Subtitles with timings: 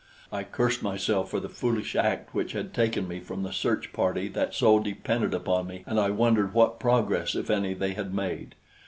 [0.31, 4.29] I cursed myself for the foolish act which had taken me from the search party
[4.29, 8.55] that so depended upon me, and I wondered what progress, if any, they had made.